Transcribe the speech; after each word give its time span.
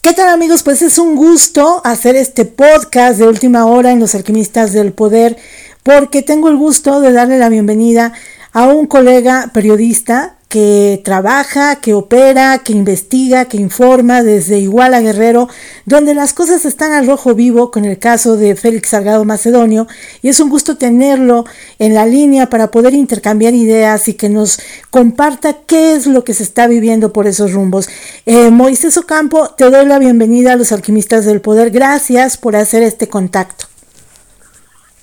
¿Qué 0.00 0.14
tal 0.14 0.28
amigos? 0.28 0.62
Pues 0.62 0.80
es 0.82 0.96
un 0.98 1.16
gusto 1.16 1.80
hacer 1.84 2.14
este 2.14 2.44
podcast 2.44 3.18
de 3.18 3.26
última 3.26 3.66
hora 3.66 3.90
en 3.90 3.98
los 3.98 4.14
alquimistas 4.14 4.72
del 4.72 4.92
poder 4.92 5.36
porque 5.82 6.22
tengo 6.22 6.48
el 6.48 6.56
gusto 6.56 7.00
de 7.00 7.12
darle 7.12 7.36
la 7.36 7.48
bienvenida 7.48 8.12
a 8.52 8.66
un 8.66 8.86
colega 8.86 9.50
periodista 9.52 10.37
que 10.48 11.00
trabaja, 11.04 11.76
que 11.76 11.92
opera, 11.92 12.58
que 12.64 12.72
investiga, 12.72 13.44
que 13.44 13.58
informa 13.58 14.22
desde 14.22 14.58
Iguala 14.58 15.00
Guerrero, 15.00 15.48
donde 15.84 16.14
las 16.14 16.32
cosas 16.32 16.64
están 16.64 16.92
al 16.92 17.06
rojo 17.06 17.34
vivo 17.34 17.70
con 17.70 17.84
el 17.84 17.98
caso 17.98 18.36
de 18.36 18.56
Félix 18.56 18.90
Salgado 18.90 19.24
Macedonio, 19.26 19.86
y 20.22 20.30
es 20.30 20.40
un 20.40 20.48
gusto 20.48 20.78
tenerlo 20.78 21.44
en 21.78 21.94
la 21.94 22.06
línea 22.06 22.46
para 22.46 22.70
poder 22.70 22.94
intercambiar 22.94 23.52
ideas 23.52 24.08
y 24.08 24.14
que 24.14 24.30
nos 24.30 24.58
comparta 24.90 25.52
qué 25.66 25.92
es 25.92 26.06
lo 26.06 26.24
que 26.24 26.32
se 26.32 26.44
está 26.44 26.66
viviendo 26.66 27.12
por 27.12 27.26
esos 27.26 27.52
rumbos. 27.52 27.88
Eh, 28.24 28.50
Moisés 28.50 28.96
Ocampo, 28.96 29.50
te 29.50 29.70
doy 29.70 29.84
la 29.84 29.98
bienvenida 29.98 30.54
a 30.54 30.56
los 30.56 30.72
alquimistas 30.72 31.26
del 31.26 31.42
poder. 31.42 31.70
Gracias 31.70 32.38
por 32.38 32.56
hacer 32.56 32.82
este 32.82 33.08
contacto. 33.08 33.66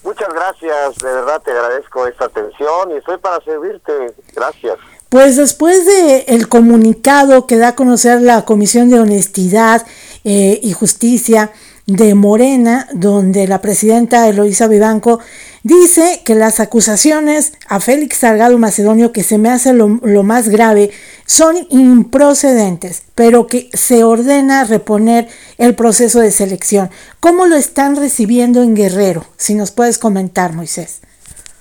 Muchas 0.04 0.30
gracias, 0.30 0.98
de 0.98 1.12
verdad 1.12 1.41
te 1.44 1.52
agradezco 1.52 2.05
esta 2.05 2.26
atención 2.26 2.91
y 2.91 2.98
estoy 2.98 3.18
para 3.18 3.44
servirte. 3.44 4.14
Gracias. 4.36 4.77
Pues 5.09 5.36
después 5.36 5.86
de 5.86 6.26
el 6.27 6.48
comunicado 6.48 7.48
que 7.48 7.58
da 7.58 7.70
a 7.70 7.76
conocer 7.76 8.22
la 8.22 8.44
Comisión 8.44 8.90
de 8.90 9.00
Honestidad 9.00 9.86
eh, 10.23 10.59
y 10.62 10.73
Justicia 10.73 11.52
de 11.86 12.16
Morena, 12.16 12.88
donde 12.94 13.48
la 13.48 13.62
presidenta 13.62 14.27
Eloisa 14.27 14.68
Vivanco 14.68 15.20
dice 15.62 16.22
que 16.26 16.34
las 16.34 16.60
acusaciones 16.60 17.54
a 17.68 17.80
Félix 17.80 18.18
Salgado 18.18 18.58
Macedonio, 18.58 19.12
que 19.12 19.22
se 19.22 19.38
me 19.38 19.49
hace 19.49 19.73
lo, 19.73 19.99
lo, 20.02 20.23
más 20.23 20.49
grave, 20.49 20.90
son 21.27 21.55
improcedentes, 21.70 23.04
pero 23.13 23.46
que 23.46 23.70
se 23.74 24.04
ordena 24.04 24.63
reponer 24.63 25.27
el 25.60 25.76
proceso 25.76 26.20
de 26.20 26.32
selección. 26.32 26.90
¿Cómo 27.20 27.46
lo 27.46 27.55
están 27.55 27.96
recibiendo 27.96 28.63
en 28.63 28.74
Guerrero? 28.74 29.26
Si 29.37 29.54
nos 29.54 29.70
puedes 29.70 29.99
comentar, 29.99 30.54
Moisés. 30.54 31.02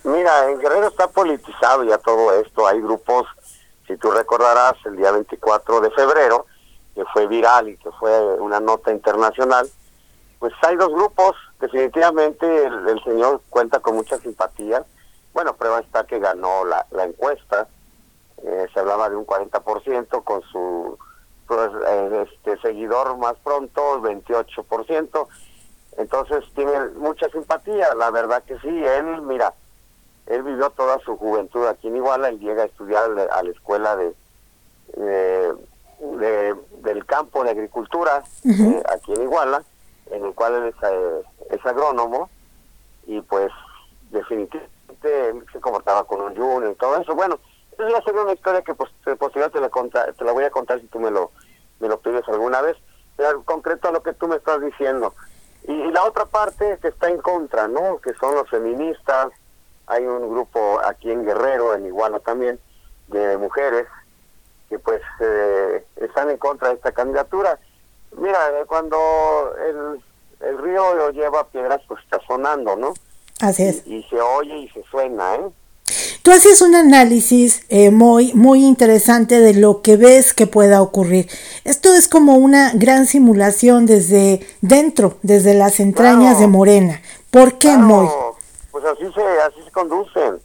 Mira, 0.05 0.51
en 0.51 0.59
Guerrero 0.59 0.89
está 0.89 1.09
politizado 1.09 1.83
ya 1.83 1.97
todo 1.97 2.35
esto. 2.35 2.67
Hay 2.67 2.79
grupos, 2.79 3.27
si 3.87 3.97
tú 3.97 4.11
recordarás, 4.11 4.75
el 4.85 4.97
día 4.97 5.11
24 5.11 5.81
de 5.81 5.91
febrero, 5.93 6.45
que 6.95 7.05
fue 7.07 7.27
viral 7.27 7.71
y 7.71 7.79
que 7.79 7.91
fue 7.93 8.35
una 8.39 8.61
nota 8.61 8.93
internacional, 8.93 9.67
pues 10.39 10.53
hay 10.61 10.77
dos 10.77 10.91
grupos. 10.91 11.35
Definitivamente 11.59 12.67
el, 12.67 13.03
señor 13.03 13.41
cuenta 13.49 13.81
con 13.81 13.97
mucha 13.97 14.19
simpatía. 14.19 14.85
Bueno, 15.33 15.57
prueba 15.57 15.81
está 15.81 16.05
que 16.05 16.19
ganó 16.19 16.67
la, 16.67 16.87
encuesta. 17.03 17.67
Eh, 18.43 18.67
se 18.75 18.81
hablaba 18.81 19.09
de 19.09 19.17
un 19.17 19.27
40% 19.27 20.23
con 20.23 20.43
su 20.43 20.99
pues, 21.47 21.71
eh, 21.87 22.27
este 22.31 22.61
seguidor 22.61 23.17
más 23.17 23.37
pronto, 23.43 24.03
28%. 24.03 25.29
Entonces 25.97 26.45
tiene 26.55 26.79
mucha 26.97 27.27
simpatía, 27.31 27.95
la 27.95 28.11
verdad 28.11 28.43
que 28.43 28.59
sí. 28.59 28.69
Él, 28.69 29.23
mira, 29.23 29.55
él 30.27 30.43
vivió 30.43 30.71
toda 30.71 30.99
su 31.01 31.17
juventud 31.17 31.67
aquí 31.67 31.89
en 31.89 31.97
Iguala, 31.97 32.29
él 32.29 32.39
llega 32.39 32.63
a 32.63 32.67
estudiar 32.67 33.11
a 33.31 33.43
la 33.43 33.51
escuela 33.51 33.97
de, 33.97 34.15
de, 34.97 36.55
del 36.83 37.05
campo 37.07 37.45
de 37.45 37.51
agricultura 37.51 38.25
eh, 38.45 38.83
aquí 38.89 39.13
en 39.13 39.23
Iguala, 39.23 39.63
en 40.11 40.25
el 40.25 40.35
cual 40.35 40.55
él 40.55 40.65
es, 40.69 40.91
eh, 40.91 41.23
es, 41.51 41.67
agrónomo 41.67 42.31
y 43.07 43.21
pues 43.21 43.51
definitivamente 44.11 45.29
él 45.29 45.45
se 45.53 45.61
comportaba 45.61 46.05
con 46.05 46.23
un 46.23 46.35
junior 46.35 46.73
y 46.73 46.77
todo 46.77 47.01
eso. 47.01 47.15
Bueno, 47.15 47.39
es 47.73 47.93
ya 47.93 48.03
sería 48.03 48.23
una 48.23 48.33
historia 48.33 48.63
que 48.63 48.75
pues, 48.75 48.91
posiblemente 49.19 49.59
te 49.59 49.61
la, 49.61 50.13
te 50.13 50.25
la 50.25 50.33
voy 50.33 50.45
a 50.45 50.51
contar 50.51 50.81
si 50.81 50.87
tú 50.87 51.01
me 51.01 51.11
lo, 51.11 51.33
me 51.81 51.89
lo 51.89 51.99
pides 52.01 52.27
alguna 52.29 52.63
vez, 52.63 52.77
pero 53.17 53.39
en 53.39 53.43
concreto 53.43 53.89
a 53.89 53.93
lo 53.93 54.03
que 54.03 54.15
tú 54.15 54.27
me 54.27 54.37
estás 54.37 54.61
diciendo. 54.63 55.15
Y, 55.67 55.73
y 55.73 55.91
la 55.93 56.05
otra 56.05 56.25
parte 56.25 56.79
que 56.81 56.89
está 56.89 57.09
en 57.11 57.19
contra, 57.19 57.69
¿no? 57.69 57.99
Que 57.99 58.15
son 58.15 58.35
los 58.35 58.49
feministas, 58.49 59.31
hay 59.87 60.05
un 60.05 60.31
grupo 60.31 60.81
aquí 60.85 61.11
en 61.11 61.25
Guerrero, 61.25 61.75
en 61.75 61.87
Iguala 61.87 62.21
también, 62.21 62.59
de 63.09 63.37
mujeres 63.37 63.87
que 64.69 64.79
pues 64.79 65.03
eh, 65.21 65.85
están 65.97 66.31
en 66.31 66.39
contra 66.39 66.69
de 66.69 66.75
esta 66.75 66.93
candidatura. 66.93 67.59
Mira, 68.17 68.39
cuando 68.67 69.55
el, 69.67 70.01
el 70.49 70.59
río 70.59 70.95
lo 70.95 71.11
lleva 71.11 71.49
piedras, 71.49 71.81
pues 71.87 72.03
está 72.03 72.21
sonando, 72.27 72.77
¿no? 72.77 72.95
Así 73.41 73.65
es. 73.65 73.87
Y, 73.87 74.03
se 74.05 74.21
oye 74.21 74.57
y 74.57 74.69
se 74.71 74.83
suena, 74.85 75.35
¿eh? 75.37 75.51
Tú 76.23 76.31
haces 76.31 76.63
un 76.63 76.75
análisis 76.75 77.65
eh, 77.69 77.91
muy, 77.91 78.33
muy 78.33 78.65
interesante 78.65 79.41
de 79.41 79.53
lo 79.53 79.83
que 79.83 79.99
ves 79.99 80.33
que 80.33 80.47
pueda 80.47 80.81
ocurrir. 80.81 81.29
Esto 81.65 81.93
es 81.93 82.09
como 82.09 82.37
una 82.37 82.73
gran 82.73 83.07
simulación 83.07 83.85
desde 83.85 84.41
dentro, 84.63 85.19
desde 85.21 85.53
las 85.53 85.81
entrañas 85.81 86.41
de 86.41 86.47
Morena. 86.47 87.03
¿Por 87.31 87.59
qué, 87.59 87.77
Moy? 87.77 88.09
Pues 88.85 88.99
así 88.99 89.13
se 89.15 89.41
así 89.41 89.63
se 89.63 89.71
conducen 89.71 90.41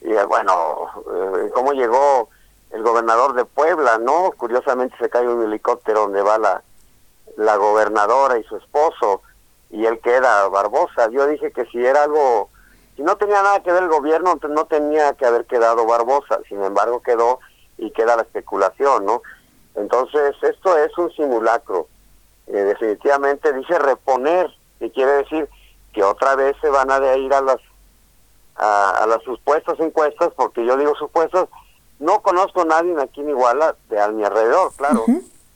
y 0.00 0.12
eh, 0.12 0.24
bueno 0.24 0.88
eh, 1.14 1.50
cómo 1.54 1.72
llegó 1.72 2.30
el 2.70 2.82
gobernador 2.82 3.34
de 3.34 3.44
Puebla 3.44 3.98
no 3.98 4.30
curiosamente 4.36 4.96
se 4.98 5.10
cae 5.10 5.28
un 5.28 5.42
helicóptero 5.42 6.00
donde 6.02 6.22
va 6.22 6.38
la 6.38 6.62
la 7.36 7.56
gobernadora 7.56 8.38
y 8.38 8.44
su 8.44 8.56
esposo 8.56 9.20
y 9.68 9.84
él 9.84 9.98
queda 10.00 10.48
Barbosa. 10.48 11.10
Yo 11.10 11.26
dije 11.26 11.50
que 11.50 11.66
si 11.66 11.84
era 11.84 12.04
algo 12.04 12.48
si 12.96 13.02
no 13.02 13.16
tenía 13.16 13.42
nada 13.42 13.62
que 13.62 13.72
ver 13.72 13.82
el 13.82 13.90
gobierno 13.90 14.38
no 14.48 14.64
tenía 14.64 15.12
que 15.12 15.26
haber 15.26 15.44
quedado 15.44 15.84
Barbosa. 15.84 16.40
Sin 16.48 16.62
embargo 16.62 17.02
quedó 17.02 17.40
y 17.76 17.90
queda 17.90 18.16
la 18.16 18.22
especulación 18.22 19.04
no 19.04 19.20
entonces 19.74 20.34
esto 20.40 20.78
es 20.78 20.96
un 20.96 21.10
simulacro. 21.12 21.88
Eh, 22.46 22.52
definitivamente 22.52 23.52
dice 23.52 23.78
reponer 23.78 24.48
que 24.78 24.90
quiere 24.90 25.12
decir 25.12 25.46
que 25.96 26.04
otra 26.04 26.36
vez 26.36 26.54
se 26.60 26.68
van 26.68 26.90
a 26.90 27.16
ir 27.16 27.32
a 27.32 27.40
las 27.40 27.56
a, 28.56 29.06
las 29.08 29.22
supuestas 29.22 29.80
encuestas, 29.80 30.30
porque 30.36 30.64
yo 30.64 30.76
digo 30.76 30.94
supuestas, 30.94 31.48
no 31.98 32.20
conozco 32.20 32.60
a 32.60 32.64
nadie 32.66 32.94
aquí 33.00 33.22
en 33.22 33.30
Iguala 33.30 33.74
de 33.88 33.98
a 33.98 34.08
mi 34.08 34.22
alrededor, 34.22 34.74
claro, 34.76 35.06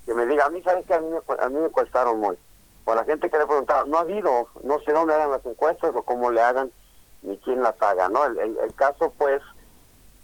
que 0.06 0.14
me 0.14 0.24
diga, 0.24 0.46
a 0.46 0.50
mí 0.50 0.62
sabes 0.62 0.86
que 0.86 0.94
a 0.94 1.00
mí, 1.00 1.10
a 1.40 1.48
mí 1.50 1.60
me 1.60 1.68
cuestaron 1.68 2.18
muy. 2.20 2.38
O 2.86 2.94
la 2.94 3.04
gente 3.04 3.28
que 3.28 3.36
le 3.36 3.46
preguntaba, 3.46 3.84
no 3.84 3.98
ha 3.98 4.00
habido, 4.00 4.48
no 4.62 4.80
sé 4.80 4.92
dónde 4.92 5.12
hagan 5.12 5.30
las 5.30 5.44
encuestas 5.44 5.92
o 5.94 6.02
cómo 6.02 6.30
le 6.30 6.40
hagan, 6.40 6.72
ni 7.20 7.36
quién 7.38 7.62
las 7.62 7.80
haga, 7.82 8.08
¿no? 8.08 8.24
El, 8.24 8.38
el, 8.38 8.74
caso, 8.74 9.12
pues, 9.18 9.42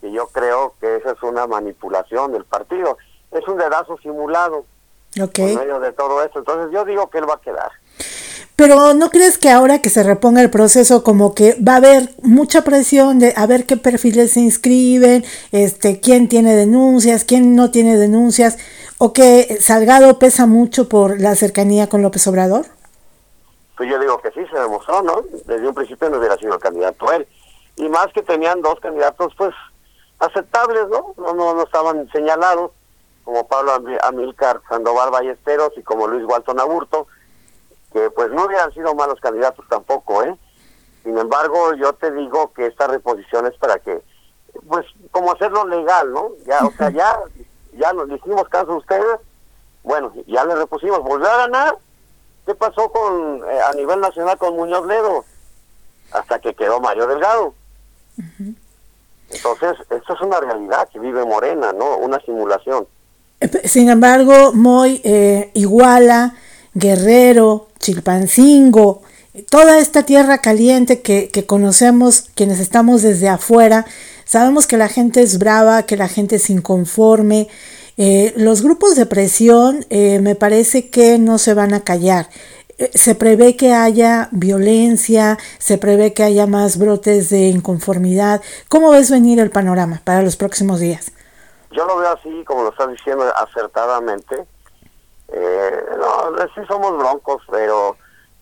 que 0.01 0.11
yo 0.11 0.29
creo 0.29 0.73
que 0.81 0.97
esa 0.97 1.11
es 1.11 1.23
una 1.23 1.47
manipulación 1.47 2.33
del 2.33 2.47
partido, 2.47 2.97
es 3.33 3.47
un 3.47 3.59
dedazo 3.59 3.99
simulado. 3.99 4.65
Okay. 5.23 5.53
En 5.53 5.59
medio 5.59 5.81
de 5.81 5.93
todo 5.93 6.23
eso. 6.23 6.39
Entonces 6.39 6.71
yo 6.73 6.85
digo 6.85 7.09
que 7.09 7.19
él 7.19 7.29
va 7.29 7.35
a 7.35 7.41
quedar. 7.41 7.71
Pero 8.57 8.95
¿no 8.95 9.11
crees 9.11 9.37
que 9.37 9.51
ahora 9.51 9.83
que 9.83 9.91
se 9.91 10.03
reponga 10.03 10.41
el 10.41 10.51
proceso 10.51 11.05
como 11.05 11.35
que 11.35 11.57
va 11.63 11.75
a 11.75 11.77
haber 11.77 12.09
mucha 12.23 12.63
presión 12.63 13.19
de 13.19 13.35
a 13.37 13.47
ver 13.47 13.67
qué 13.67 13.77
perfiles 13.77 14.33
se 14.33 14.41
inscriben, 14.41 15.27
este, 15.53 16.01
quién 16.01 16.27
tiene 16.27 16.57
denuncias, 16.57 17.25
quién 17.25 17.55
no 17.55 17.71
tiene 17.71 17.99
denuncias, 17.99 18.57
o 18.97 19.13
que 19.13 19.59
Salgado 19.61 20.19
pesa 20.19 20.47
mucho 20.47 20.89
por 20.89 21.21
la 21.21 21.35
cercanía 21.35 21.91
con 21.91 22.01
López 22.01 22.27
Obrador? 22.29 22.65
Pues 23.77 23.91
yo 23.91 23.99
digo 23.99 24.19
que 24.23 24.31
sí, 24.31 24.41
se 24.51 24.59
demostró, 24.59 25.03
¿no? 25.03 25.23
Desde 25.45 25.69
un 25.69 25.75
principio 25.75 26.09
no 26.09 26.19
hubiera 26.19 26.39
sido 26.39 26.55
el 26.55 26.61
candidato 26.61 27.13
él. 27.13 27.29
Y 27.77 27.91
más 27.91 28.07
que 28.15 28.23
tenían 28.23 28.63
dos 28.63 28.81
candidatos, 28.81 29.35
pues, 29.37 29.55
aceptables, 30.19 30.89
¿no? 30.89 31.13
No, 31.19 31.35
no, 31.35 31.53
no 31.53 31.63
estaban 31.63 32.09
señalados, 32.11 32.71
como 33.23 33.47
Pablo 33.47 33.73
Amilcar 34.03 34.63
Sandoval 34.67 35.11
Ballesteros 35.11 35.73
y 35.77 35.83
como 35.83 36.07
Luis 36.07 36.25
Walton 36.25 36.59
Aburto, 36.59 37.07
que 37.97 38.11
pues 38.11 38.31
no 38.31 38.45
hubieran 38.45 38.71
sido 38.75 38.95
malos 38.95 39.19
candidatos 39.21 39.65
tampoco, 39.71 40.23
¿eh? 40.23 40.37
Sin 41.03 41.17
embargo, 41.17 41.73
yo 41.77 41.95
te 41.95 42.13
digo 42.13 42.53
que 42.53 42.67
esta 42.67 42.87
reposición 42.87 43.47
es 43.47 43.55
para 43.55 43.79
que, 43.79 44.03
pues, 44.69 44.85
como 45.11 45.33
hacerlo 45.33 45.67
legal, 45.67 46.13
¿no? 46.13 46.33
Ya, 46.45 46.61
o 46.67 46.73
sea, 46.73 46.91
ya, 46.93 47.19
ya 47.73 47.95
nos 47.95 48.11
hicimos 48.11 48.47
caso 48.51 48.73
a 48.73 48.77
ustedes, 48.77 49.19
bueno, 49.83 50.13
ya 50.27 50.45
le 50.45 50.57
repusimos, 50.57 51.03
volvió 51.03 51.27
a 51.31 51.39
ganar. 51.39 51.79
¿Qué 52.45 52.55
pasó 52.55 52.93
con 52.93 53.43
eh, 53.49 53.61
a 53.67 53.73
nivel 53.73 53.99
nacional 54.01 54.37
con 54.37 54.57
Muñoz 54.57 54.87
Ledo? 54.87 55.25
Hasta 56.13 56.39
que 56.39 56.55
quedó 56.55 56.81
Mario 56.81 57.07
Delgado. 57.07 57.55
Entonces, 59.31 59.79
esto 59.89 60.15
es 60.15 60.21
una 60.21 60.39
realidad 60.41 60.87
que 60.93 60.99
vive 60.99 61.25
Morena, 61.25 61.73
¿no? 61.73 61.97
Una 61.97 62.21
simulación. 62.21 62.87
Eh, 63.41 63.69
sin 63.69 63.89
embargo, 63.89 64.53
muy 64.53 65.01
eh, 65.03 65.51
Iguala, 65.55 66.35
Guerrero, 66.77 67.69
Chilpancingo, 67.79 69.03
toda 69.51 69.79
esta 69.79 70.03
tierra 70.03 70.39
caliente 70.39 71.01
que, 71.01 71.31
que, 71.31 71.47
conocemos 71.47 72.27
quienes 72.35 72.61
estamos 72.61 73.01
desde 73.01 73.29
afuera, 73.31 73.87
sabemos 74.27 74.67
que 74.67 74.77
la 74.77 74.89
gente 74.89 75.23
es 75.23 75.39
brava, 75.39 75.85
que 75.85 75.97
la 75.97 76.09
gente 76.09 76.37
es 76.37 76.51
inconforme. 76.51 77.49
Eh, 77.97 78.35
los 78.37 78.63
grupos 78.63 78.95
de 78.95 79.07
presión 79.07 79.87
eh, 79.89 80.19
me 80.21 80.35
parece 80.35 80.91
que 80.91 81.19
no 81.19 81.39
se 81.39 81.55
van 81.55 81.73
a 81.73 81.81
callar. 81.81 82.29
Eh, 82.77 82.91
se 82.93 83.15
prevé 83.15 83.57
que 83.57 83.73
haya 83.73 84.29
violencia, 84.33 85.39
se 85.59 85.79
prevé 85.79 86.13
que 86.13 86.23
haya 86.23 86.47
más 86.47 86.79
brotes 86.79 87.31
de 87.31 87.49
inconformidad. 87.49 88.43
¿Cómo 88.69 88.91
ves 88.91 89.11
venir 89.11 89.41
el 89.41 89.51
panorama 89.51 90.03
para 90.05 90.21
los 90.21 90.37
próximos 90.37 90.79
días? 90.79 91.11
Yo 91.71 91.87
lo 91.87 91.97
veo 91.97 92.11
así, 92.11 92.45
como 92.45 92.65
lo 92.65 92.71
estás 92.71 92.91
diciendo 92.91 93.25
acertadamente. 93.35 94.45
No, 96.31 96.39
sí 96.55 96.61
somos 96.69 96.97
broncos, 96.99 97.43
pero 97.51 97.97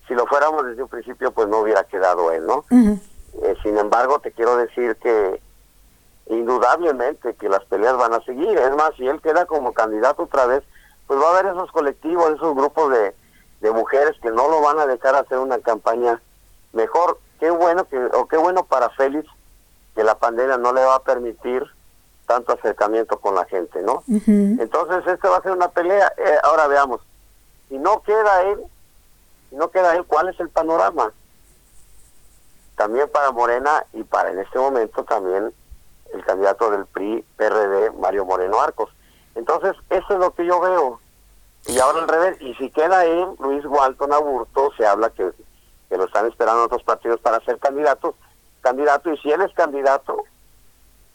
si 0.07 0.13
lo 0.13 0.25
fuéramos 0.25 0.65
desde 0.65 0.83
un 0.83 0.89
principio, 0.89 1.31
pues 1.31 1.47
no 1.47 1.59
hubiera 1.59 1.83
quedado 1.83 2.31
él, 2.31 2.45
¿no? 2.45 2.65
Eh, 2.71 3.55
sin 3.63 3.77
embargo, 3.77 4.19
te 4.19 4.31
quiero 4.31 4.55
decir 4.57 4.95
que 4.97 5.41
indudablemente 6.27 7.35
que 7.35 7.49
las 7.49 7.63
peleas 7.65 7.97
van 7.97 8.13
a 8.13 8.21
seguir. 8.21 8.57
Es 8.57 8.75
más, 8.75 8.91
si 8.97 9.07
él 9.07 9.21
queda 9.21 9.45
como 9.45 9.73
candidato 9.73 10.23
otra 10.23 10.45
vez, 10.45 10.63
pues 11.07 11.19
va 11.19 11.27
a 11.27 11.39
haber 11.39 11.53
esos 11.53 11.71
colectivos, 11.71 12.31
esos 12.31 12.55
grupos 12.55 12.91
de, 12.91 13.15
de 13.61 13.71
mujeres 13.71 14.15
que 14.21 14.29
no 14.29 14.47
lo 14.49 14.61
van 14.61 14.79
a 14.79 14.87
dejar 14.87 15.15
hacer 15.15 15.37
una 15.37 15.59
campaña 15.59 16.21
mejor. 16.73 17.19
Qué 17.39 17.49
bueno 17.49 17.87
que, 17.87 17.97
o 17.97 18.27
qué 18.27 18.37
bueno 18.37 18.65
para 18.65 18.89
Félix 18.91 19.29
que 19.95 20.03
la 20.03 20.17
pandemia 20.17 20.57
no 20.57 20.73
le 20.73 20.83
va 20.83 20.95
a 20.95 21.03
permitir 21.03 21.63
tanto 22.25 22.53
acercamiento 22.53 23.19
con 23.19 23.35
la 23.35 23.45
gente, 23.45 23.81
¿no? 23.81 24.03
Entonces, 24.59 25.05
este 25.05 25.27
va 25.27 25.37
a 25.37 25.41
ser 25.41 25.51
una 25.51 25.69
pelea. 25.69 26.11
Eh, 26.17 26.37
ahora 26.43 26.67
veamos, 26.67 27.01
si 27.69 27.77
no 27.77 28.01
queda 28.03 28.43
él, 28.43 28.63
si 29.49 29.55
no 29.55 29.69
queda 29.69 29.95
él, 29.95 30.05
¿cuál 30.05 30.29
es 30.29 30.39
el 30.39 30.49
panorama? 30.49 31.13
También 32.75 33.09
para 33.09 33.31
Morena 33.31 33.85
y 33.93 34.03
para 34.03 34.31
en 34.31 34.39
este 34.39 34.59
momento 34.59 35.03
también 35.03 35.53
el 36.13 36.25
candidato 36.25 36.69
del 36.71 36.85
PRI, 36.85 37.23
PRD, 37.37 37.91
Mario 37.91 38.25
Moreno 38.25 38.59
Arcos. 38.59 38.89
Entonces, 39.35 39.73
eso 39.89 40.13
es 40.13 40.19
lo 40.19 40.33
que 40.33 40.45
yo 40.45 40.59
veo. 40.59 40.99
Y 41.67 41.79
ahora 41.79 41.99
al 41.99 42.07
revés, 42.07 42.37
y 42.41 42.53
si 42.55 42.69
queda 42.69 43.05
él, 43.05 43.27
Luis 43.39 43.65
Walton 43.65 44.13
Aburto, 44.13 44.71
se 44.77 44.85
habla 44.85 45.09
que, 45.09 45.31
que 45.89 45.97
lo 45.97 46.05
están 46.05 46.27
esperando 46.27 46.65
otros 46.65 46.83
partidos 46.83 47.19
para 47.19 47.39
ser 47.41 47.57
candidatos, 47.59 48.15
candidato, 48.61 49.11
y 49.11 49.17
si 49.17 49.31
él 49.31 49.41
es 49.41 49.53
candidato, 49.53 50.23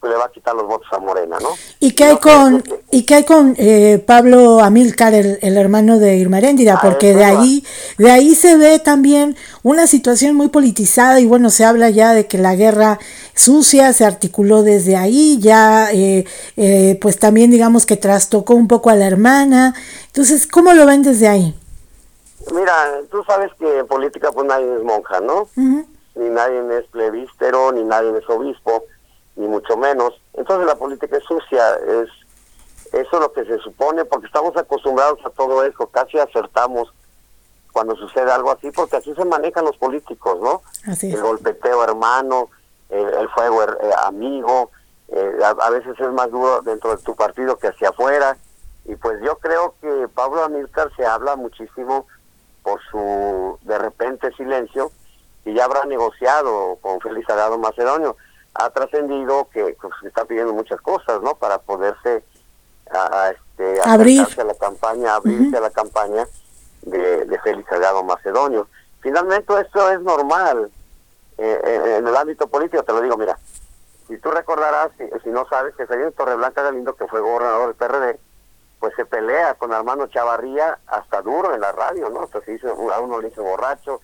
le 0.08 0.14
va 0.16 0.24
a 0.24 0.30
quitar 0.30 0.54
los 0.54 0.66
votos 0.66 0.88
a 0.92 0.98
Morena, 0.98 1.38
¿no? 1.40 1.50
¿Y 1.78 1.92
qué 1.92 2.04
hay 2.04 2.16
con, 2.16 2.62
¿y 2.90 3.04
qué 3.04 3.16
hay 3.16 3.24
con 3.24 3.54
eh, 3.58 4.02
Pablo 4.06 4.60
Amílcar, 4.60 5.12
el, 5.14 5.38
hermano 5.42 5.98
de 5.98 6.16
Irma 6.16 6.38
Heréndira? 6.38 6.74
Ah, 6.74 6.80
Porque 6.82 7.14
de 7.14 7.24
ahí, 7.24 7.64
de 7.98 8.10
ahí 8.10 8.34
se 8.34 8.56
ve 8.56 8.78
también 8.78 9.36
una 9.62 9.86
situación 9.86 10.36
muy 10.36 10.48
politizada 10.48 11.20
y 11.20 11.26
bueno, 11.26 11.50
se 11.50 11.64
habla 11.64 11.90
ya 11.90 12.14
de 12.14 12.26
que 12.26 12.38
la 12.38 12.54
guerra 12.54 12.98
sucia 13.34 13.92
se 13.92 14.04
articuló 14.04 14.62
desde 14.62 14.96
ahí, 14.96 15.38
ya 15.38 15.92
eh, 15.92 16.24
eh, 16.56 16.98
pues 17.00 17.18
también 17.18 17.50
digamos 17.50 17.84
que 17.84 17.96
trastocó 17.96 18.54
un 18.54 18.68
poco 18.68 18.90
a 18.90 18.96
la 18.96 19.06
hermana. 19.06 19.74
Entonces, 20.06 20.46
¿cómo 20.46 20.72
lo 20.72 20.86
ven 20.86 21.02
desde 21.02 21.28
ahí? 21.28 21.54
Mira, 22.54 23.00
tú 23.10 23.22
sabes 23.24 23.50
que 23.58 23.80
en 23.80 23.86
política 23.86 24.32
pues 24.32 24.46
nadie 24.46 24.74
es 24.74 24.82
monja, 24.82 25.20
¿no? 25.20 25.46
Ni 25.56 26.28
nadie 26.30 26.78
es 26.78 26.86
plebístero, 26.86 27.70
ni 27.72 27.84
nadie 27.84 28.16
es 28.16 28.28
obispo 28.28 28.84
ni 29.36 29.46
mucho 29.46 29.76
menos. 29.76 30.20
Entonces 30.34 30.66
la 30.66 30.76
política 30.76 31.16
es 31.16 31.24
sucia, 31.24 31.74
es 31.76 32.08
eso 32.92 33.08
es 33.12 33.20
lo 33.20 33.32
que 33.32 33.44
se 33.44 33.58
supone, 33.58 34.04
porque 34.04 34.26
estamos 34.26 34.56
acostumbrados 34.56 35.20
a 35.24 35.30
todo 35.30 35.64
eso, 35.64 35.86
casi 35.86 36.18
acertamos 36.18 36.92
cuando 37.72 37.94
sucede 37.94 38.32
algo 38.32 38.50
así, 38.50 38.70
porque 38.72 38.96
así 38.96 39.14
se 39.14 39.24
manejan 39.24 39.64
los 39.64 39.76
políticos, 39.76 40.38
¿no? 40.40 40.62
el 41.00 41.22
golpeteo 41.22 41.84
hermano, 41.84 42.50
el, 42.88 43.28
fuego 43.28 43.62
eh, 43.62 43.90
amigo, 44.02 44.72
eh, 45.08 45.38
a, 45.44 45.70
veces 45.70 45.98
es 46.00 46.12
más 46.12 46.30
duro 46.32 46.62
dentro 46.62 46.96
de 46.96 47.02
tu 47.02 47.14
partido 47.14 47.56
que 47.58 47.68
hacia 47.68 47.90
afuera, 47.90 48.36
y 48.86 48.96
pues 48.96 49.20
yo 49.22 49.38
creo 49.38 49.74
que 49.80 50.08
Pablo 50.12 50.42
Amílcar 50.42 50.90
se 50.96 51.06
habla 51.06 51.36
muchísimo 51.36 52.06
por 52.64 52.80
su 52.90 53.56
de 53.62 53.78
repente 53.78 54.32
silencio, 54.32 54.90
y 55.44 55.54
ya 55.54 55.64
habrá 55.64 55.84
negociado 55.84 56.76
con 56.80 57.00
Félix 57.00 57.28
Salgado 57.28 57.56
Macedonio 57.56 58.16
ha 58.54 58.70
trascendido 58.70 59.48
que 59.52 59.76
pues, 59.80 59.92
está 60.04 60.24
pidiendo 60.24 60.52
muchas 60.52 60.80
cosas, 60.80 61.20
¿no? 61.22 61.34
Para 61.34 61.58
poderse 61.58 62.24
a, 62.90 63.30
este, 63.30 63.80
abrir 63.84 64.26
a 64.38 64.44
la 64.44 64.54
campaña, 64.54 65.14
abrirse 65.14 65.56
a 65.56 65.60
la 65.60 65.70
campaña 65.70 66.26
de, 66.82 67.24
de 67.24 67.38
Félix 67.40 67.68
Salgado 67.68 68.02
Macedonio. 68.02 68.68
Finalmente 69.00 69.52
esto 69.60 69.90
es 69.90 70.00
normal 70.00 70.70
eh, 71.38 71.96
en 71.98 72.06
el 72.06 72.16
ámbito 72.16 72.48
político, 72.48 72.82
te 72.82 72.92
lo 72.92 73.00
digo, 73.00 73.16
mira, 73.16 73.38
si 74.08 74.18
tú 74.18 74.30
recordarás, 74.30 74.90
si, 75.22 75.30
no 75.30 75.46
sabes, 75.48 75.74
que 75.74 75.86
Felipe 75.86 76.10
Torreblanca 76.10 76.62
Galindo, 76.62 76.96
que 76.96 77.06
fue 77.06 77.20
gobernador 77.20 77.68
del 77.68 77.76
PRD, 77.76 78.18
pues 78.80 78.92
se 78.96 79.06
pelea 79.06 79.54
con 79.54 79.72
hermano 79.72 80.08
Chavarría 80.08 80.78
hasta 80.86 81.22
duro 81.22 81.54
en 81.54 81.60
la 81.60 81.70
radio, 81.72 82.10
¿no? 82.10 82.24
Entonces 82.24 82.60
dice, 82.60 82.68
a 82.68 83.00
uno 83.00 83.20
le 83.20 83.28
dice 83.28 83.40
borracho 83.40 84.00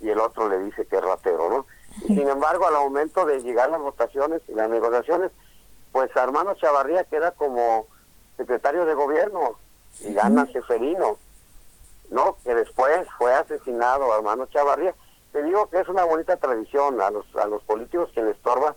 y 0.00 0.10
el 0.10 0.18
otro 0.18 0.48
le 0.48 0.58
dice 0.58 0.86
que 0.86 0.96
es 0.96 1.02
ratero, 1.02 1.48
¿no? 1.48 1.66
Sin 2.06 2.28
embargo, 2.28 2.66
al 2.66 2.74
momento 2.74 3.24
de 3.24 3.40
llegar 3.42 3.70
las 3.70 3.80
votaciones 3.80 4.42
y 4.48 4.54
las 4.54 4.68
negociaciones, 4.68 5.30
pues 5.92 6.14
Armando 6.16 6.54
Chavarría 6.54 7.04
queda 7.04 7.30
como 7.32 7.86
secretario 8.36 8.84
de 8.84 8.94
gobierno 8.94 9.56
y 10.00 10.12
gana 10.12 10.46
Seferino, 10.46 11.18
¿no? 12.10 12.36
Que 12.42 12.54
después 12.54 13.06
fue 13.16 13.32
asesinado 13.32 14.12
Armando 14.12 14.46
Chavarría. 14.46 14.94
Te 15.32 15.42
digo 15.42 15.68
que 15.70 15.80
es 15.80 15.88
una 15.88 16.04
bonita 16.04 16.36
tradición 16.36 17.00
a 17.00 17.10
los, 17.10 17.24
a 17.36 17.46
los 17.46 17.62
políticos 17.62 18.10
que 18.14 18.22
les 18.22 18.36
estorba, 18.36 18.74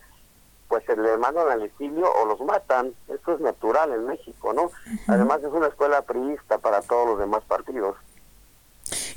pues 0.67 0.83
se 0.85 0.95
le 0.95 1.17
mandan 1.17 1.49
al 1.49 1.63
exilio 1.63 2.05
o 2.21 2.25
los 2.25 2.39
matan. 2.41 2.93
Esto 3.07 3.33
es 3.33 3.39
natural 3.39 3.91
en 3.93 4.05
México, 4.05 4.53
¿no? 4.53 4.71
Además 5.07 5.39
es 5.39 5.51
una 5.51 5.67
escuela 5.67 6.01
priista 6.01 6.57
para 6.57 6.81
todos 6.81 7.09
los 7.09 7.19
demás 7.19 7.43
partidos. 7.47 7.95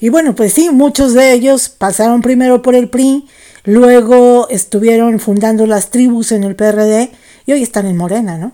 Y 0.00 0.08
bueno, 0.08 0.35
pues 0.35 0.55
sí, 0.55 0.70
muchos 0.70 1.12
de 1.12 1.32
ellos 1.32 1.69
pasaron 1.69 2.23
primero 2.23 2.62
por 2.62 2.75
el 2.75 2.88
PRI, 2.88 3.29
luego 3.65 4.49
estuvieron 4.49 5.19
fundando 5.21 5.67
las 5.67 5.91
tribus 5.91 6.33
en 6.33 6.45
el 6.45 6.57
PRD 6.57 7.12
y 7.47 7.53
hoy 7.53 7.62
están 7.62 7.87
en 7.87 7.97
Morena, 7.97 8.39
¿no? 8.39 8.53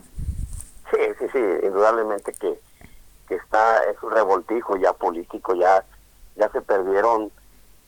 Sí, 0.91 0.99
sí, 1.19 1.26
sí, 1.32 1.38
indudablemente 1.67 2.32
que, 2.32 2.58
que 3.29 3.35
está, 3.35 3.85
es 3.85 4.03
un 4.03 4.11
revoltijo 4.12 4.76
ya 4.76 4.93
político, 4.93 5.55
ya, 5.55 5.85
ya 6.37 6.49
se 6.50 6.61
perdieron, 6.61 7.31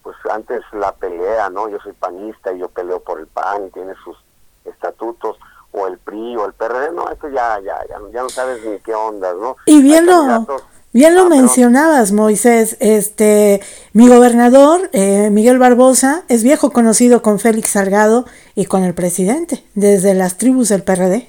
pues 0.02 0.16
antes 0.30 0.62
la 0.72 0.92
pelea, 0.94 1.50
¿no? 1.50 1.68
Yo 1.68 1.78
soy 1.80 1.92
panista 1.92 2.52
y 2.52 2.58
yo 2.58 2.68
peleo 2.68 3.00
por 3.00 3.20
el 3.20 3.26
PAN 3.26 3.66
y 3.66 3.70
tiene 3.70 3.94
sus 4.04 4.16
estatutos, 4.64 5.36
o 5.72 5.86
el 5.86 5.98
PRI 5.98 6.36
o 6.36 6.46
el 6.46 6.52
PRD, 6.54 6.92
no, 6.92 7.10
esto 7.10 7.28
ya, 7.28 7.60
ya, 7.60 7.78
ya, 7.88 7.98
ya 8.12 8.22
no 8.22 8.28
sabes 8.28 8.64
ni 8.64 8.78
qué 8.80 8.94
onda, 8.94 9.32
¿no? 9.34 9.56
Y 9.66 9.82
viendo... 9.82 10.46
Bien 10.94 11.14
lo 11.14 11.22
ah, 11.22 11.28
mencionabas, 11.28 12.12
Moisés. 12.12 12.78
Este, 12.80 13.60
mi 13.92 14.08
gobernador, 14.08 14.88
eh, 14.94 15.28
Miguel 15.30 15.58
Barbosa, 15.58 16.24
es 16.28 16.42
viejo 16.42 16.70
conocido 16.70 17.20
con 17.20 17.38
Félix 17.38 17.72
Salgado 17.72 18.24
y 18.54 18.64
con 18.64 18.84
el 18.84 18.94
presidente, 18.94 19.62
desde 19.74 20.14
las 20.14 20.38
tribus 20.38 20.70
del 20.70 20.82
PRD. 20.82 21.28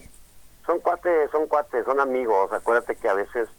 Son 0.66 0.80
cuates, 0.80 1.30
son 1.32 1.46
cuates, 1.48 1.84
son 1.84 2.00
amigos. 2.00 2.50
Acuérdate 2.54 2.96
que 2.96 3.10
a 3.10 3.14
veces 3.14 3.50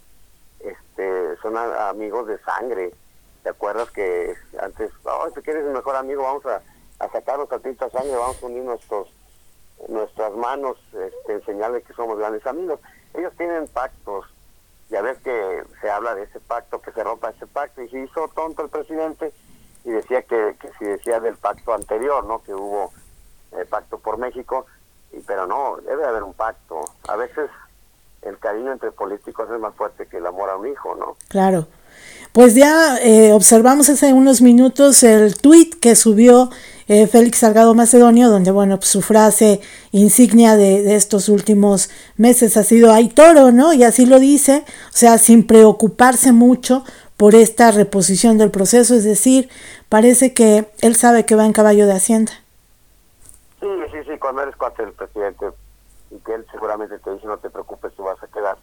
este, 0.61 1.37
son 1.43 1.59
amigos 1.59 2.27
de 2.29 2.39
sangre. 2.39 2.93
¿Te 3.43 3.51
acuerdas 3.51 3.91
que 3.91 4.35
antes, 4.59 4.91
oh, 5.05 5.29
si 5.35 5.43
quieres 5.43 5.67
el 5.67 5.73
mejor 5.73 5.97
amigo, 5.97 6.23
vamos 6.23 6.47
a, 6.47 6.63
a 6.99 7.13
sacarnos 7.13 7.53
a 7.53 7.59
tinta 7.59 7.91
sangre, 7.91 8.17
vamos 8.17 8.43
a 8.43 8.47
unir 8.47 8.63
nuestros, 8.63 9.09
nuestras 9.89 10.33
manos, 10.33 10.79
este, 10.95 11.35
enseñarle 11.35 11.83
que 11.83 11.93
somos 11.93 12.19
grandes 12.19 12.47
amigos? 12.47 12.81
Ellos 13.13 13.35
tienen 13.37 13.69
pactos 13.69 14.25
ya 14.91 15.03
ves 15.03 15.19
que 15.19 15.63
se 15.81 15.91
habla 15.91 16.15
de 16.15 16.25
ese 16.25 16.41
pacto, 16.41 16.81
que 16.81 16.93
se 16.93 17.03
rompa 17.03 17.31
ese 17.31 17.47
pacto, 17.47 17.83
y 17.83 17.89
se 17.89 18.01
hizo 18.01 18.29
tonto 18.35 18.65
el 18.65 18.71
presidente 18.71 19.33
y 19.85 19.91
decía 19.91 20.23
que, 20.23 20.57
que 20.61 20.69
si 20.79 20.85
decía 20.85 21.21
del 21.21 21.37
pacto 21.37 21.73
anterior, 21.73 22.25
¿no? 22.25 22.43
Que 22.43 22.55
hubo 22.55 22.93
el 23.57 23.67
pacto 23.67 23.99
por 23.99 24.19
México, 24.19 24.67
y, 25.13 25.21
pero 25.21 25.47
no, 25.47 25.77
debe 25.79 26.05
haber 26.05 26.23
un 26.23 26.35
pacto. 26.35 26.81
A 27.09 27.17
veces 27.17 27.51
el 28.23 28.39
cariño 28.39 28.73
entre 28.73 28.93
políticos 28.93 29.49
es 29.53 29.61
más 29.61 29.75
fuerte 29.75 30.07
que 30.07 30.19
el 30.19 30.27
amor 30.27 30.51
a 30.51 30.57
un 30.57 30.69
hijo, 30.69 30.95
¿no? 30.97 31.17
Claro. 31.29 31.67
Pues 32.33 32.55
ya 32.55 32.99
eh, 32.99 33.33
observamos 33.33 33.89
hace 33.89 34.13
unos 34.13 34.41
minutos 34.41 35.03
el 35.03 35.37
tuit 35.37 35.81
que 35.81 35.97
subió 35.97 36.51
eh, 36.91 37.07
Félix 37.07 37.39
Salgado 37.39 37.73
Macedonio, 37.73 38.29
donde, 38.31 38.51
bueno, 38.51 38.77
pues, 38.79 38.89
su 38.89 39.01
frase 39.01 39.61
insignia 39.93 40.57
de, 40.57 40.97
estos 40.97 41.29
últimos 41.29 41.89
meses 42.17 42.57
ha 42.57 42.65
sido 42.65 42.93
hay 42.93 43.09
toro, 43.09 43.53
¿no? 43.53 43.73
Y 43.73 43.85
así 43.85 44.07
lo 44.07 44.19
dice, 44.19 44.65
o 44.67 44.97
sea, 44.97 45.17
sin 45.19 45.47
preocuparse 45.47 46.33
mucho 46.33 46.83
por 47.17 47.37
esta 47.37 47.71
reposición 47.71 48.39
del 48.39 48.51
proceso, 48.51 48.97
es 48.97 49.05
decir, 49.05 49.49
parece 49.89 50.35
que 50.35 50.69
él 50.81 50.97
sabe 50.97 51.25
que 51.25 51.37
va 51.37 51.47
en 51.47 51.53
caballo 51.53 51.87
de 51.87 51.93
Hacienda. 51.93 52.33
Sí, 53.61 53.69
sí, 53.93 53.99
sí, 54.09 54.19
cuando 54.19 54.43
eres 54.43 54.57
cuate 54.57 54.83
del 54.85 54.93
presidente 54.93 55.47
y 56.11 56.17
que 56.17 56.35
él 56.35 56.45
seguramente 56.51 56.99
te 56.99 57.13
dice 57.13 57.25
no 57.25 57.39
te 57.39 57.51
preocupes, 57.51 57.95
tú 57.95 58.03
vas 58.03 58.21
a 58.21 58.27
quedar. 58.27 58.57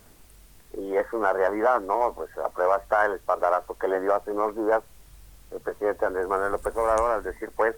Y 0.77 0.97
es 0.97 1.05
una 1.13 1.31
realidad, 1.31 1.79
¿no? 1.79 2.11
Pues 2.13 2.29
a 2.39 2.49
prueba 2.49 2.75
está 2.75 3.05
el 3.05 3.13
espaldarazo 3.13 3.77
que 3.77 3.87
le 3.87 4.01
dio 4.01 4.13
hace 4.13 4.31
unos 4.31 4.53
días 4.53 4.83
el 5.51 5.61
presidente 5.61 6.05
Andrés 6.05 6.27
Manuel 6.27 6.51
López 6.51 6.75
Obrador 6.75 7.11
al 7.11 7.23
decir, 7.23 7.49
pues, 7.55 7.73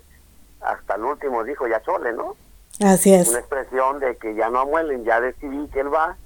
el 1.00 1.06
último 1.06 1.44
dijo 1.44 1.68
ya 1.68 1.82
chole, 1.82 2.14
¿no? 2.14 2.36
Así 2.84 3.14
es. 3.14 3.30
Una 3.30 3.40
expresión 3.40 4.00
de 4.00 4.16
que 4.18 4.36
ya 4.36 4.50
no 4.50 4.60
amuelen, 4.60 5.04
ya 5.04 5.20
decidí 5.20 5.68
que 5.70 5.82
él 5.82 5.94
va 5.94 6.18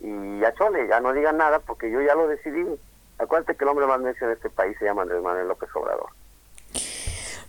y 0.00 0.40
ya 0.40 0.52
chole, 0.54 0.86
ya 0.88 1.00
no 1.00 1.12
digan 1.12 1.38
nada 1.38 1.58
porque 1.60 1.90
yo 1.90 2.00
ya 2.02 2.14
lo 2.14 2.28
decidí. 2.28 2.64
Acuérdate 3.18 3.56
que 3.56 3.64
el 3.64 3.70
hombre 3.70 3.86
más 3.86 4.00
necio 4.00 4.26
en 4.26 4.34
este 4.34 4.50
país 4.50 4.76
se 4.78 4.84
llama 4.84 5.02
Andrés 5.02 5.22
Manuel 5.22 5.48
López 5.48 5.68
Obrador. 5.74 6.10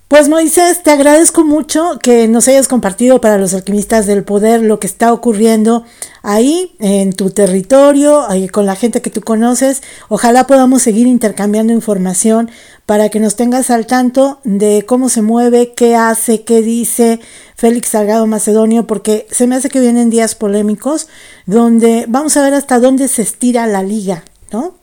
Pues 0.09 0.27
Moisés, 0.27 0.81
te 0.81 0.89
agradezco 0.89 1.43
mucho 1.43 1.99
que 2.01 2.27
nos 2.27 2.47
hayas 2.47 2.67
compartido 2.67 3.21
para 3.21 3.37
los 3.37 3.53
alquimistas 3.53 4.07
del 4.07 4.23
poder 4.23 4.59
lo 4.63 4.79
que 4.79 4.87
está 4.87 5.13
ocurriendo 5.13 5.85
ahí 6.23 6.75
en 6.79 7.13
tu 7.13 7.29
territorio, 7.29 8.25
con 8.51 8.65
la 8.65 8.75
gente 8.75 9.03
que 9.03 9.11
tú 9.11 9.21
conoces. 9.21 9.83
Ojalá 10.07 10.47
podamos 10.47 10.81
seguir 10.81 11.05
intercambiando 11.05 11.73
información 11.73 12.49
para 12.87 13.09
que 13.09 13.19
nos 13.19 13.35
tengas 13.35 13.69
al 13.69 13.85
tanto 13.85 14.39
de 14.43 14.83
cómo 14.83 15.09
se 15.09 15.21
mueve, 15.21 15.75
qué 15.75 15.95
hace, 15.95 16.43
qué 16.43 16.63
dice 16.63 17.19
Félix 17.55 17.89
Salgado 17.89 18.25
Macedonio, 18.25 18.87
porque 18.87 19.27
se 19.29 19.45
me 19.45 19.57
hace 19.57 19.69
que 19.69 19.79
vienen 19.79 20.09
días 20.09 20.33
polémicos 20.33 21.07
donde 21.45 22.05
vamos 22.07 22.35
a 22.35 22.41
ver 22.41 22.55
hasta 22.55 22.79
dónde 22.79 23.09
se 23.09 23.21
estira 23.21 23.67
la 23.67 23.83
liga, 23.83 24.23
¿no? 24.51 24.73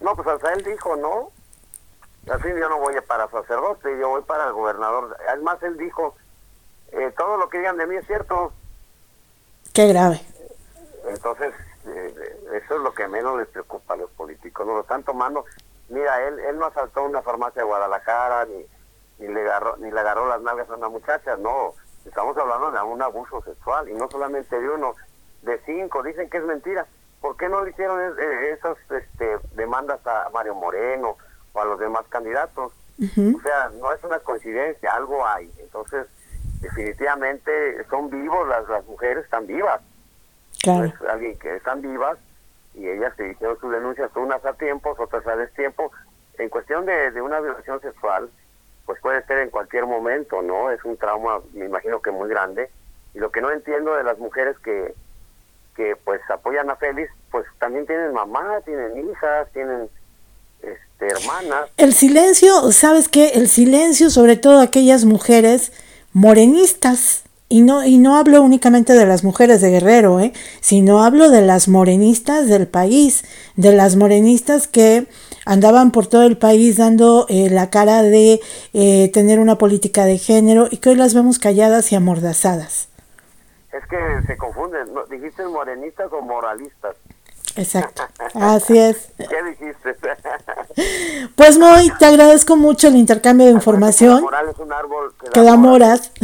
No, 0.00 0.16
pues 0.16 0.26
hasta 0.28 0.50
él 0.54 0.64
dijo, 0.64 0.96
¿no? 0.96 1.41
Al 2.30 2.40
fin 2.40 2.56
yo 2.56 2.68
no 2.68 2.78
voy 2.78 2.94
para 3.06 3.28
sacerdote, 3.28 3.98
yo 3.98 4.10
voy 4.10 4.22
para 4.22 4.46
el 4.46 4.52
gobernador. 4.52 5.16
Además, 5.28 5.60
él 5.62 5.76
dijo, 5.76 6.14
eh, 6.92 7.12
todo 7.16 7.36
lo 7.36 7.48
que 7.48 7.58
digan 7.58 7.76
de 7.76 7.86
mí 7.86 7.96
es 7.96 8.06
cierto. 8.06 8.52
Qué 9.72 9.88
grave. 9.88 10.20
Entonces, 11.08 11.52
eh, 11.86 12.38
eso 12.62 12.76
es 12.76 12.80
lo 12.80 12.94
que 12.94 13.08
menos 13.08 13.38
les 13.38 13.48
preocupa 13.48 13.94
a 13.94 13.96
los 13.96 14.10
políticos. 14.10 14.66
No 14.66 14.74
lo 14.74 14.80
están 14.82 15.02
tomando. 15.02 15.44
Mira, 15.88 16.22
él, 16.28 16.38
él 16.38 16.58
no 16.58 16.66
asaltó 16.66 17.02
una 17.04 17.22
farmacia 17.22 17.62
de 17.62 17.66
Guadalajara, 17.66 18.46
ni, 18.46 18.66
ni, 19.18 19.34
le 19.34 19.40
agarró, 19.42 19.76
ni 19.78 19.90
le 19.90 20.00
agarró 20.00 20.28
las 20.28 20.40
nalgas 20.42 20.70
a 20.70 20.76
una 20.76 20.88
muchacha, 20.88 21.36
no. 21.36 21.74
Estamos 22.04 22.36
hablando 22.36 22.70
de 22.70 22.80
un 22.82 23.02
abuso 23.02 23.42
sexual, 23.42 23.88
y 23.88 23.94
no 23.94 24.08
solamente 24.10 24.60
de 24.60 24.68
uno, 24.68 24.94
de 25.42 25.60
cinco. 25.66 26.02
Dicen 26.02 26.30
que 26.30 26.38
es 26.38 26.44
mentira. 26.44 26.86
¿Por 27.20 27.36
qué 27.36 27.48
no 27.48 27.64
le 27.64 27.70
hicieron 27.70 28.00
esas 28.18 28.76
este, 28.90 29.38
demandas 29.54 30.04
a 30.06 30.28
Mario 30.32 30.54
Moreno? 30.54 31.16
O 31.52 31.60
a 31.60 31.64
los 31.64 31.78
demás 31.78 32.04
candidatos. 32.08 32.72
O 32.98 33.40
sea, 33.42 33.70
no 33.80 33.92
es 33.92 34.04
una 34.04 34.18
coincidencia, 34.20 34.94
algo 34.94 35.26
hay. 35.26 35.50
Entonces, 35.58 36.06
definitivamente 36.60 37.84
son 37.88 38.10
vivos, 38.10 38.48
las, 38.48 38.68
las 38.68 38.84
mujeres 38.86 39.24
están 39.24 39.46
vivas. 39.46 39.80
Claro. 40.62 40.92
alguien 41.08 41.36
que 41.40 41.56
están 41.56 41.82
vivas 41.82 42.18
y 42.74 42.86
ellas 42.88 43.12
se 43.16 43.28
hicieron 43.28 43.58
sus 43.58 43.72
denuncias, 43.72 44.10
unas 44.14 44.44
a 44.44 44.52
tiempo, 44.52 44.94
otras 44.96 45.26
a 45.26 45.36
destiempo. 45.36 45.90
En 46.38 46.48
cuestión 46.48 46.86
de, 46.86 47.10
de 47.10 47.20
una 47.20 47.40
violación 47.40 47.80
sexual, 47.80 48.30
pues 48.86 49.00
puede 49.00 49.24
ser 49.26 49.38
en 49.38 49.50
cualquier 49.50 49.86
momento, 49.86 50.40
¿no? 50.42 50.70
Es 50.70 50.84
un 50.84 50.96
trauma, 50.96 51.40
me 51.52 51.66
imagino 51.66 52.00
que 52.00 52.10
muy 52.10 52.28
grande. 52.28 52.70
Y 53.14 53.18
lo 53.18 53.30
que 53.30 53.40
no 53.40 53.50
entiendo 53.50 53.94
de 53.94 54.04
las 54.04 54.18
mujeres 54.18 54.56
que, 54.60 54.94
que 55.76 55.96
pues 55.96 56.20
apoyan 56.30 56.70
a 56.70 56.76
Félix, 56.76 57.12
pues 57.30 57.46
también 57.58 57.86
tienen 57.86 58.12
mamá, 58.12 58.60
tienen 58.64 59.10
hijas, 59.10 59.50
tienen 59.52 59.88
este, 61.02 61.20
hermanas. 61.20 61.70
El 61.76 61.92
silencio, 61.92 62.72
¿sabes 62.72 63.08
qué? 63.08 63.30
El 63.34 63.48
silencio, 63.48 64.10
sobre 64.10 64.36
todo 64.36 64.60
aquellas 64.60 65.04
mujeres 65.04 65.72
morenistas. 66.12 67.24
Y 67.48 67.60
no, 67.60 67.84
y 67.84 67.98
no 67.98 68.16
hablo 68.16 68.40
únicamente 68.40 68.94
de 68.94 69.04
las 69.04 69.24
mujeres 69.24 69.60
de 69.60 69.70
Guerrero, 69.70 70.20
¿eh? 70.20 70.32
sino 70.62 71.04
hablo 71.04 71.28
de 71.28 71.42
las 71.42 71.68
morenistas 71.68 72.48
del 72.48 72.66
país, 72.66 73.24
de 73.56 73.74
las 73.74 73.94
morenistas 73.96 74.68
que 74.68 75.06
andaban 75.44 75.90
por 75.90 76.06
todo 76.06 76.22
el 76.22 76.38
país 76.38 76.78
dando 76.78 77.26
eh, 77.28 77.50
la 77.50 77.68
cara 77.68 78.02
de 78.02 78.40
eh, 78.72 79.10
tener 79.12 79.38
una 79.38 79.58
política 79.58 80.06
de 80.06 80.16
género 80.16 80.66
y 80.70 80.78
que 80.78 80.90
hoy 80.90 80.94
las 80.94 81.12
vemos 81.12 81.38
calladas 81.38 81.92
y 81.92 81.94
amordazadas. 81.94 82.88
Es 83.70 83.86
que 83.86 83.98
se 84.26 84.36
confunden, 84.38 84.88
dijiste 85.10 85.46
morenistas 85.46 86.10
o 86.10 86.22
moralistas. 86.22 86.96
Exacto, 87.56 88.02
así 88.34 88.78
es. 88.78 89.08
¿Qué 89.16 89.42
dijiste? 89.50 89.96
Pues 91.36 91.58
Moy, 91.58 91.92
te 91.98 92.06
agradezco 92.06 92.56
mucho 92.56 92.88
el 92.88 92.96
intercambio 92.96 93.46
de 93.46 93.52
información. 93.52 94.24
es 94.50 94.58
un 94.58 94.72
árbol 94.72 95.14
que 95.32 95.42
da, 95.42 95.56
moras. 95.56 96.10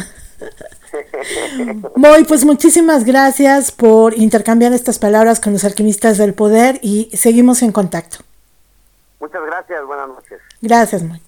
Moy, 1.97 2.25
pues 2.25 2.45
muchísimas 2.45 3.05
gracias 3.05 3.71
por 3.71 4.17
intercambiar 4.17 4.73
estas 4.73 4.99
palabras 4.99 5.41
con 5.41 5.53
los 5.53 5.65
alquimistas 5.65 6.17
del 6.17 6.33
poder 6.33 6.79
y 6.83 7.11
seguimos 7.15 7.63
en 7.63 7.73
contacto. 7.73 8.19
Muchas 9.21 9.45
gracias, 9.45 9.85
buenas 9.85 10.09
noches. 10.09 10.41
Gracias, 10.63 11.03
Moy. 11.03 11.28